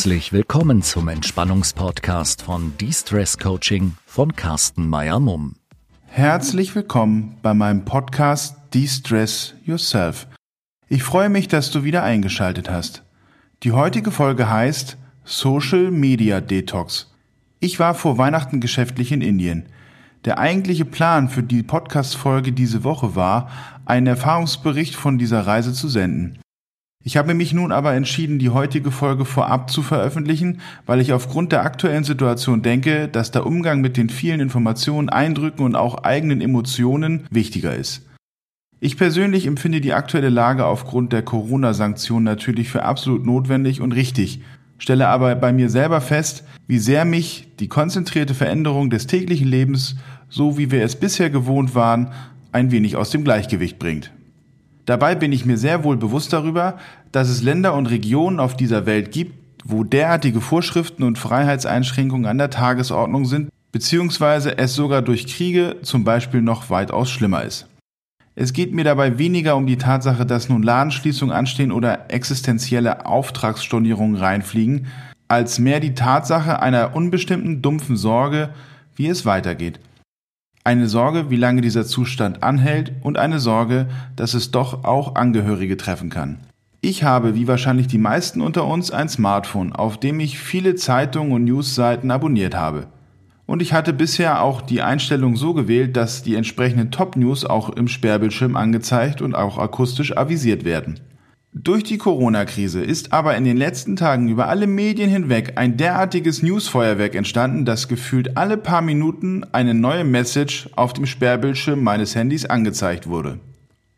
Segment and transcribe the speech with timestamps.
[0.00, 5.59] Herzlich willkommen zum Entspannungspodcast von De-Stress Coaching von Carsten Meyer-Mumm.
[6.12, 10.26] Herzlich willkommen bei meinem Podcast De-Stress Yourself.
[10.88, 13.04] Ich freue mich, dass du wieder eingeschaltet hast.
[13.62, 17.14] Die heutige Folge heißt Social Media Detox.
[17.60, 19.66] Ich war vor Weihnachten geschäftlich in Indien.
[20.24, 23.48] Der eigentliche Plan für die Podcast-Folge diese Woche war,
[23.84, 26.40] einen Erfahrungsbericht von dieser Reise zu senden.
[27.02, 31.50] Ich habe mich nun aber entschieden, die heutige Folge vorab zu veröffentlichen, weil ich aufgrund
[31.50, 36.42] der aktuellen Situation denke, dass der Umgang mit den vielen Informationen, Eindrücken und auch eigenen
[36.42, 38.06] Emotionen wichtiger ist.
[38.80, 44.42] Ich persönlich empfinde die aktuelle Lage aufgrund der Corona-Sanktionen natürlich für absolut notwendig und richtig,
[44.76, 49.96] stelle aber bei mir selber fest, wie sehr mich die konzentrierte Veränderung des täglichen Lebens,
[50.28, 52.12] so wie wir es bisher gewohnt waren,
[52.52, 54.12] ein wenig aus dem Gleichgewicht bringt.
[54.90, 56.76] Dabei bin ich mir sehr wohl bewusst darüber,
[57.12, 59.32] dass es Länder und Regionen auf dieser Welt gibt,
[59.64, 66.02] wo derartige Vorschriften und Freiheitseinschränkungen an der Tagesordnung sind, beziehungsweise es sogar durch Kriege zum
[66.02, 67.68] Beispiel noch weitaus schlimmer ist.
[68.34, 74.16] Es geht mir dabei weniger um die Tatsache, dass nun Ladenschließungen anstehen oder existenzielle Auftragsstornierungen
[74.16, 74.88] reinfliegen,
[75.28, 78.48] als mehr die Tatsache einer unbestimmten dumpfen Sorge,
[78.96, 79.78] wie es weitergeht.
[80.62, 85.78] Eine Sorge, wie lange dieser Zustand anhält und eine Sorge, dass es doch auch Angehörige
[85.78, 86.38] treffen kann.
[86.82, 91.32] Ich habe, wie wahrscheinlich die meisten unter uns, ein Smartphone, auf dem ich viele Zeitungen
[91.32, 92.88] und Newsseiten abonniert habe.
[93.46, 97.88] Und ich hatte bisher auch die Einstellung so gewählt, dass die entsprechenden Top-News auch im
[97.88, 101.00] Sperrbildschirm angezeigt und auch akustisch avisiert werden.
[101.52, 106.44] Durch die Corona-Krise ist aber in den letzten Tagen über alle Medien hinweg ein derartiges
[106.44, 112.46] Newsfeuerwerk entstanden, dass gefühlt alle paar Minuten eine neue Message auf dem Sperrbildschirm meines Handys
[112.46, 113.40] angezeigt wurde.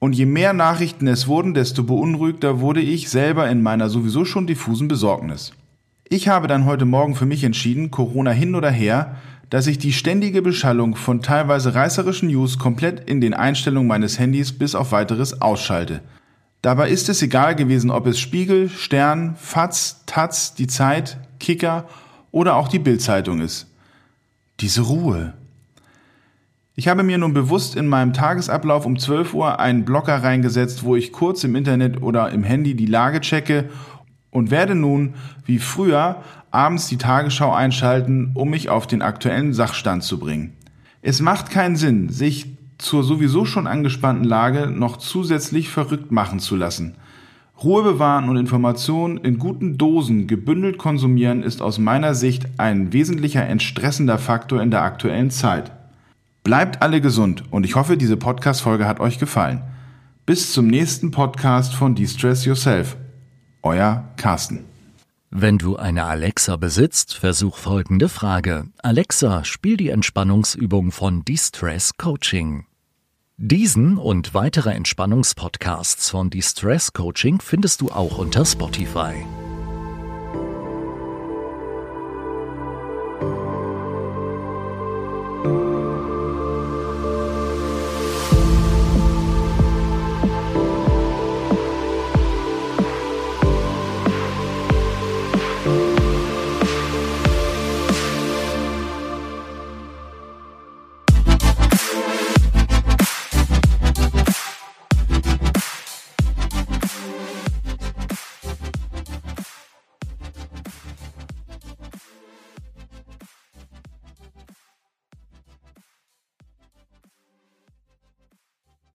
[0.00, 4.48] Und je mehr Nachrichten es wurden, desto beunruhigter wurde ich selber in meiner sowieso schon
[4.48, 5.52] diffusen Besorgnis.
[6.08, 9.18] Ich habe dann heute Morgen für mich entschieden, Corona hin oder her,
[9.50, 14.52] dass ich die ständige Beschallung von teilweise reißerischen News komplett in den Einstellungen meines Handys
[14.52, 16.00] bis auf weiteres ausschalte–
[16.66, 21.84] Dabei ist es egal gewesen, ob es Spiegel, Stern, Fatz, Taz, die Zeit, Kicker
[22.32, 23.68] oder auch die Bildzeitung ist.
[24.58, 25.34] Diese Ruhe.
[26.74, 30.96] Ich habe mir nun bewusst in meinem Tagesablauf um 12 Uhr einen Blocker reingesetzt, wo
[30.96, 33.70] ich kurz im Internet oder im Handy die Lage checke
[34.32, 40.02] und werde nun, wie früher, abends die Tagesschau einschalten, um mich auf den aktuellen Sachstand
[40.02, 40.52] zu bringen.
[41.00, 46.56] Es macht keinen Sinn, sich zur sowieso schon angespannten Lage noch zusätzlich verrückt machen zu
[46.56, 46.94] lassen.
[47.62, 53.46] Ruhe bewahren und Informationen in guten Dosen gebündelt konsumieren ist aus meiner Sicht ein wesentlicher
[53.46, 55.72] entstressender Faktor in der aktuellen Zeit.
[56.44, 59.62] Bleibt alle gesund und ich hoffe, diese Podcast-Folge hat euch gefallen.
[60.26, 62.96] Bis zum nächsten Podcast von De-Stress Yourself.
[63.62, 64.75] Euer Carsten.
[65.30, 68.68] Wenn du eine Alexa besitzt, versuch folgende Frage.
[68.78, 72.66] Alexa, spiel die Entspannungsübung von De-Stress Coaching.
[73.36, 79.26] Diesen und weitere Entspannungspodcasts von De-Stress Coaching findest du auch unter Spotify.